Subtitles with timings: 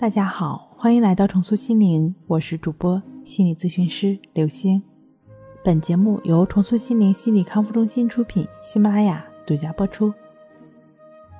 [0.00, 4.80] 大家好，欢迎来到重塑心灵，我是主播心理咨询师刘星。
[5.64, 10.14] 本节目由重塑心灵心理康复中心出品，喜马拉雅独家播出。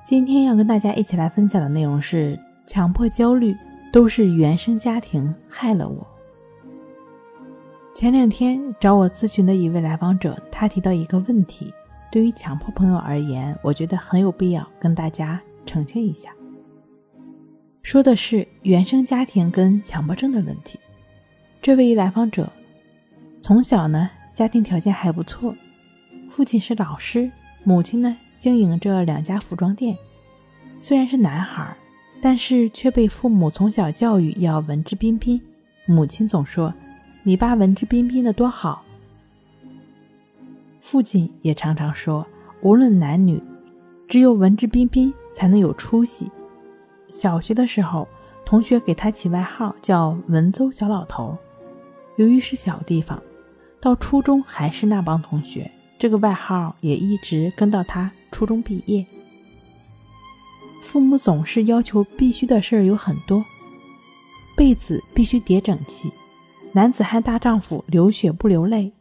[0.05, 2.37] 今天要跟大家一起来分享的内容是：
[2.67, 3.55] 强迫焦虑
[3.93, 6.05] 都是原生家庭害了我。
[7.95, 11.73] 前两天找我咨询的一位来访者，他提到一个问题，
[12.11, 16.29] 对于强迫朋友而言，我觉得很有必要跟大家澄清一下。
[17.89, 20.79] 说的是原生家庭跟强迫症的问题。
[21.59, 22.47] 这位来访者
[23.41, 25.55] 从小呢，家庭条件还不错，
[26.29, 27.31] 父亲是老师，
[27.63, 29.97] 母亲呢经营着两家服装店。
[30.79, 31.75] 虽然是男孩，
[32.21, 35.41] 但是却被父母从小教育要文质彬彬。
[35.87, 36.71] 母亲总说
[37.25, 38.83] ：“你爸文质彬彬的多好。”
[40.79, 42.23] 父亲也常常说
[42.61, 43.41] ：“无论男女，
[44.07, 46.29] 只有文质彬彬才能有出息。”
[47.09, 48.07] 小学的时候，
[48.45, 51.37] 同学给他起外号叫“文邹小老头”。
[52.17, 53.21] 由于是小地方，
[53.79, 59.05] 到初中还是那帮同学，这个外号也一直跟到他初中毕业。
[60.83, 63.43] 父母总是要求必须的事儿有很多：
[64.55, 66.11] 被子必须叠整齐，
[66.73, 68.91] 男子汉大丈夫流血不流泪，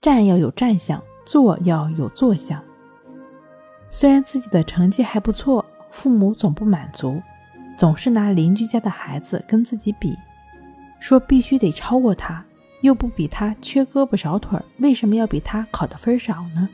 [0.00, 2.62] 站要有站相，坐要有坐相。
[3.90, 7.20] 虽然自己的成绩还不错，父母总不满足。
[7.76, 10.16] 总是拿邻居家的孩子跟自己比，
[11.00, 12.44] 说必须得超过他，
[12.82, 16.68] 又不比他缺胳膊少腿，为什么要比他考的分少呢？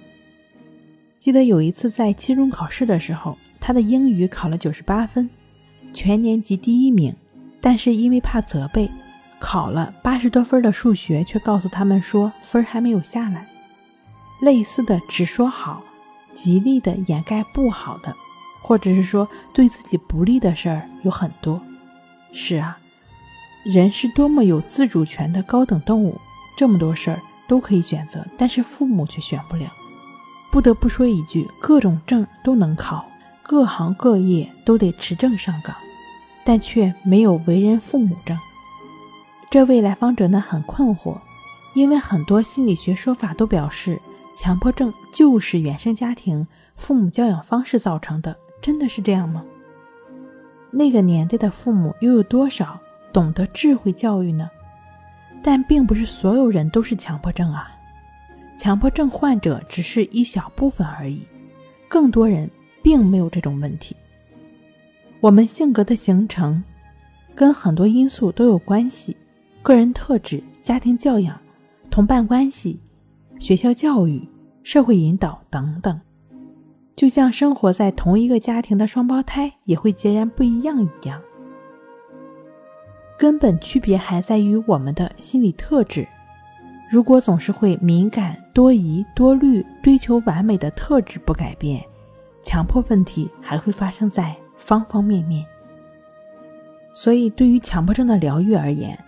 [1.18, 5.28] 记得有一次在期中考试的时候，他的英语考了九十八分，
[5.92, 7.14] 全年级第一名，
[7.60, 8.90] 但是因为怕责备，
[9.38, 13.46] 考了八十多分的数学，却告诉他们说分还没有下来。
[14.40, 15.82] 类似的只说好，
[16.34, 18.14] 极力的掩盖不好的。
[18.68, 21.58] 或者是说对自己不利的事儿有很多，
[22.34, 22.76] 是啊，
[23.64, 26.20] 人是多么有自主权的高等动物，
[26.54, 29.64] 这么多事儿都可以选择，但是父母却选不了。
[30.52, 33.06] 不得不说一句，各种证都能考，
[33.42, 35.74] 各行各业都得持证上岗，
[36.44, 38.36] 但却没有为人父母证。
[39.50, 41.16] 这位来访者呢很困惑，
[41.74, 43.98] 因为很多心理学说法都表示，
[44.36, 46.46] 强迫症就是原生家庭
[46.76, 48.36] 父母教养方式造成的。
[48.60, 49.44] 真的是这样吗？
[50.70, 52.78] 那个年代的父母又有多少
[53.12, 54.50] 懂得智慧教育呢？
[55.42, 57.70] 但并不是所有人都是强迫症啊，
[58.58, 61.22] 强迫症患者只是一小部分而已，
[61.88, 62.50] 更多人
[62.82, 63.96] 并没有这种问题。
[65.20, 66.62] 我们性格的形成
[67.34, 69.16] 跟很多因素都有关系，
[69.62, 71.40] 个人特质、家庭教养、
[71.90, 72.78] 同伴关系、
[73.38, 74.28] 学校教育、
[74.64, 75.98] 社会引导等等。
[76.98, 81.22] 就像生活在同一个家庭的双胞胎也会截然不一样一样，
[83.16, 86.04] 根本区别还在于我们的心理特质。
[86.90, 91.80] 如果总是会敏感、多疑、多虑、追求完美的特质不改变，
[92.42, 95.46] 强迫问题还会发生在方方面面。
[96.92, 98.98] 所以，对于强迫症的疗愈而言，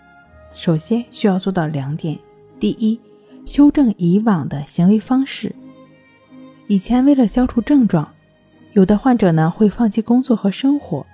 [0.53, 2.17] 首先需要做到两点：
[2.57, 2.97] 第一，
[3.45, 5.53] 修正以往的行为方式。
[6.71, 8.07] 以前为了消除症状，
[8.71, 11.05] 有的患者呢会放弃工作和生活，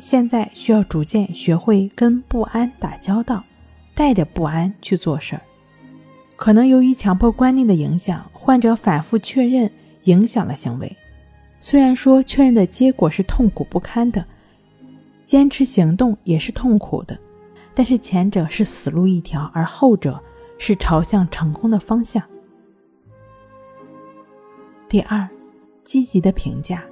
[0.00, 3.44] 现在需要逐渐学会跟不安打交道，
[3.94, 5.42] 带着不安去做事儿。
[6.34, 9.70] 可能由于强迫观念的影响，患者反复确认
[10.02, 10.96] 影响了行为。
[11.60, 14.24] 虽然说确认的结果是痛苦不堪的，
[15.24, 17.16] 坚持行动也是痛苦的，
[17.72, 20.20] 但是前者是死路一条，而后者
[20.58, 22.20] 是朝向成功的方向。
[24.88, 25.28] 第二，
[25.84, 26.82] 积极的评价。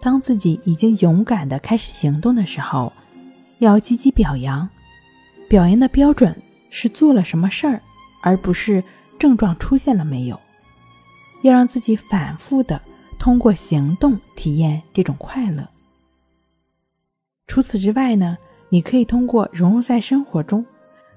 [0.00, 2.90] 当自己已经勇敢的开始行动的时候，
[3.58, 4.66] 要积极表扬。
[5.48, 6.34] 表扬的标准
[6.70, 7.80] 是做了什么事儿，
[8.22, 8.82] 而不是
[9.18, 10.40] 症状出现了没有。
[11.42, 12.80] 要让自己反复的
[13.18, 15.68] 通过行动体验这种快乐。
[17.46, 18.38] 除此之外呢，
[18.70, 20.64] 你可以通过融入在生活中，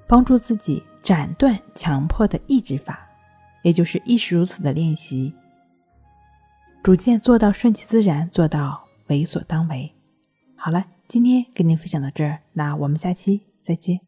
[0.06, 3.00] 帮助自己斩断强迫的抑制法，
[3.63, 5.34] 也就是亦是如此的练习。
[6.88, 9.94] 逐渐做到顺其自然，做到为所当为。
[10.56, 14.06] 好了，今天跟您分享到这儿，那我们下期再见。